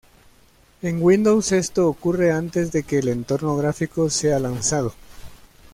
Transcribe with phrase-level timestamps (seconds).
[0.81, 4.95] En Windows, esto ocurre antes de que el entorno gráfico sea lanzado.